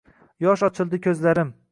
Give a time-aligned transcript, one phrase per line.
[0.45, 1.53] Yosh ochildi ko’zlarim.